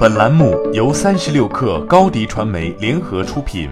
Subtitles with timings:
[0.00, 3.68] 本栏目由三十六氪高低传媒联合出品。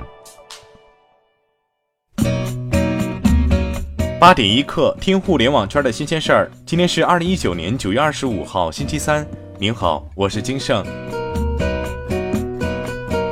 [4.21, 6.51] 八点一刻，听互联网圈的新鲜事儿。
[6.67, 9.27] 今天是二零一九年九月二十五号，星期三。
[9.59, 10.85] 您好，我是金盛。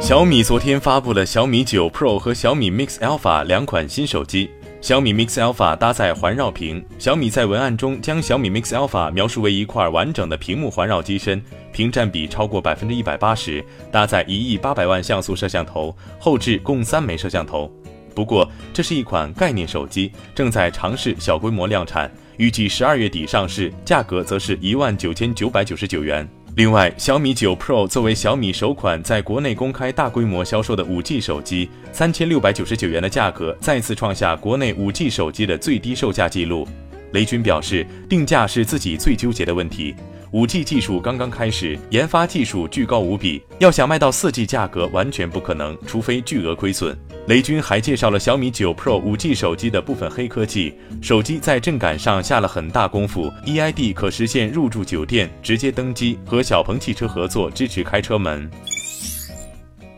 [0.00, 4.48] 小米昨天发布了小米九 Pro 和小米 Mix Alpha 两款新手机。
[4.80, 17.68] 小米 Mix Alpha 搭载环绕屏，小米在文案中将小米 Mix Alpha 描述为一块完整的屏幕环绕机身，屏占比超过百分之一百八十，搭载一亿八百万像素摄像头，后置共三枚摄像头。
[18.14, 26.28] 不过，这是一款概念手机，正在尝试小规模量产，预计十二月底上市，价格则是一万九千九百九十九元。
[26.56, 36.66] 另外，小米九 Pro 作为小米首款在国内公开大规模销售的 5G 手机，三千六百九十九元的价格再次创下国内 5G 手机的最低售价记录。
[37.12, 39.94] 雷军表示，定价是自己最纠结的问题。
[40.32, 46.96] 5G 技术刚刚开始，研发技术巨高无比，要想卖到 4G 价格完全不可能，除非巨额亏损。
[47.26, 58.48] 雷军还介绍了小米九 Pro 5G 手机的部分黑科技，手机在震感上下了很大功夫，EID 可实现入住酒店直接登机，和小鹏汽车合作支持开车门。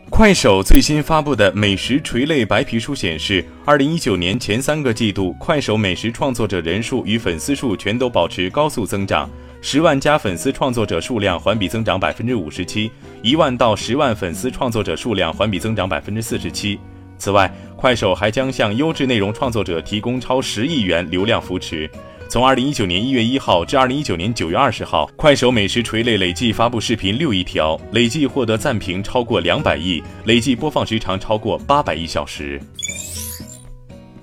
[0.09, 9.29] 快手最新发布的美食垂类白皮书显示，二零一九年前三个季度，快手美食创作者人数与粉丝数全都保持高速增长，
[9.61, 12.89] 十万加粉丝创作者数量环比增长百分之五十七，
[13.21, 16.79] 一万到十万粉丝创作者数量环比增长百分之四十七。
[17.19, 21.87] 此外，快手还将向优质内容创作者提供超十亿元流量扶持。
[22.29, 32.61] 从二零一九年一月一号至二零一九年九月二十号，快手美食垂类累计发布视频六亿条，累计获得赞评超过两百亿，累计播放时长超过八百亿小时。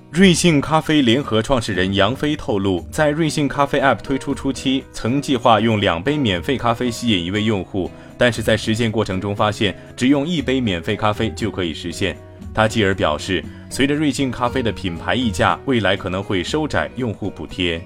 [0.09, 12.17] 瑞幸咖啡联合创始人杨飞透露，在瑞幸咖啡 App 推出初期，曾计划用两杯免费咖啡吸引一位用户，但是在实践过程中发现，只用一杯免费咖啡就可以实现。
[12.57, 17.79] 他继而表示，随着瑞幸咖啡的品牌溢价，未来可能会收窄用户补贴。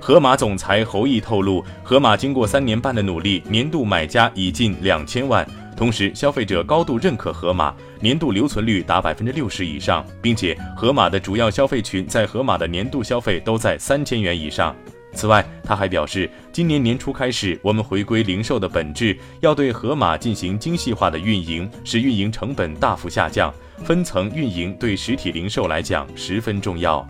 [0.00, 5.46] 盒马总裁侯毅透露，盒马经过三年半的努力，年度买家已近两千万，
[5.76, 14.74] 同时消费者高度认可盒马，年度留存率达百分之六十以上，并且盒马的主要消费群在盒马的年度消费都在三千元以上。
[15.12, 23.52] 此外，他还表示，今年年初开始，我们回归零售的本质，要对盒马进行精细化的运营，使运营成本大幅下降。
[23.84, 27.06] 分层运营对实体零售来讲十分重要。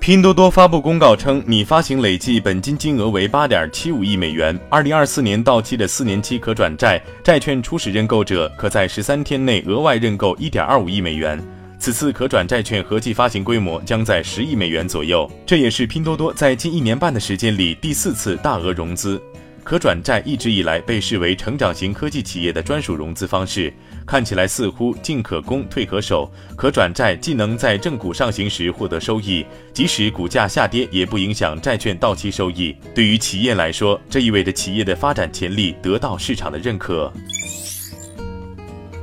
[0.00, 11.42] 拼多多发布公告称，拟发行累计本金金额为八点七五亿美元、二零二四年到期的四年期可转债债券，初始认购者可在十三天内额外认购一点二五亿美元。
[11.84, 19.22] 此次可转债券合计发行规模将在十亿美元左右，这也是拼多多在近一年半的时间里第四次大额融资。
[19.62, 23.70] 可转债一直以来被视为成长型科技企业的专属融资方式，
[24.06, 26.32] 看起来似乎进可攻退可守。
[26.56, 32.74] 可转债既能在正股上行时获得收益，即使股价下跌也不影响债券到期收益。
[32.94, 37.12] 对于企业来说，这意味着企业的发展潜力得到市场的认可。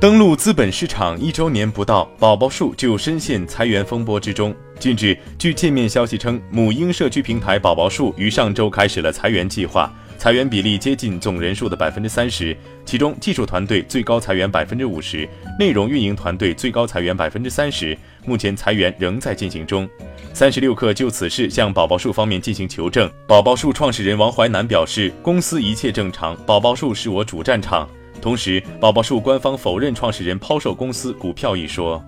[0.02, 4.52] 登陆资本市场一周年不到，宝宝树就深陷裁员风波之中。
[4.80, 17.96] 近日，据界面消息称，母婴社区平台宝宝树于上周开始了裁员计划，裁员比例接近总人数的百分之三十，其中技术团队最高裁员百分之五十，内容运营团队最高裁员百分之三十。
[18.26, 19.88] 目前裁员仍在进行中。
[20.34, 27.88] 三十六氪就此事向宝宝树方面进行求证，宝宝树创始人王淮南表示，公司一切正常，宝宝树是我主战场。
[28.20, 32.02] 同时，宝宝树官方否认创始人抛售公司股票一说。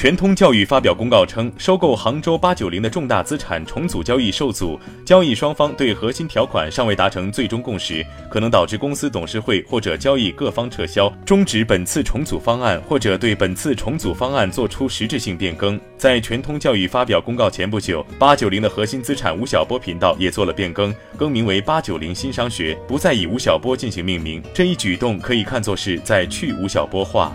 [0.00, 15.76] 全通教育发表公告称，收购杭州八九零的重大资产重组交易受阻，交易双方对核心条款尚未达成最终共识，可能导致公司董事会或者交易各方撤销、终止本次重组方案，或者对本次重组方案作出实质性变更。
[15.96, 24.40] 在全通教育发表公告前不久，八九零的核心资产吴晓波频道也做了变更，更名为八九零新商学，不再以吴晓波进行命名。
[24.54, 27.34] 这一举动可以看作是在去吴晓波化。